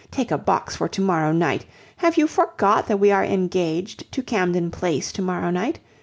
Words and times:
Take 0.09 0.31
a 0.31 0.37
box 0.39 0.75
for 0.75 0.89
to 0.89 0.99
morrow 1.03 1.31
night! 1.31 1.63
Have 1.97 2.17
you 2.17 2.25
forgot 2.25 2.87
that 2.87 2.99
we 2.99 3.11
are 3.11 3.23
engaged 3.23 4.11
to 4.13 4.23
Camden 4.23 4.71
Place 4.71 5.11
to 5.11 5.21
morrow 5.21 5.51
night? 5.51 5.77